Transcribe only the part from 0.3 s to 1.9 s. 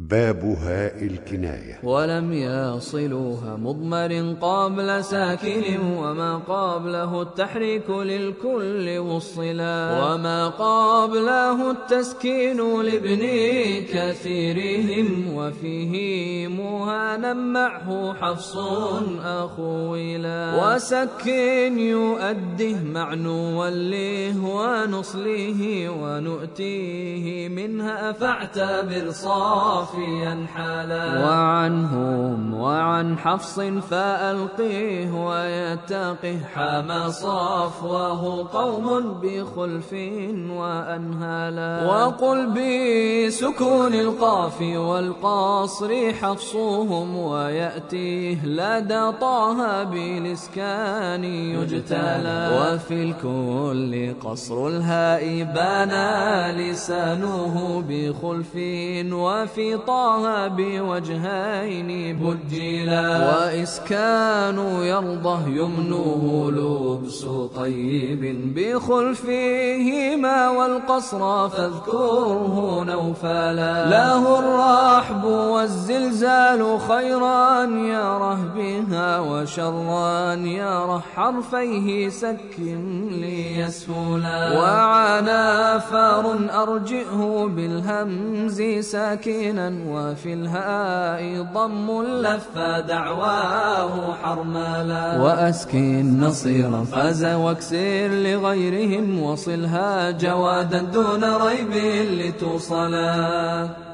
هاء الكناية.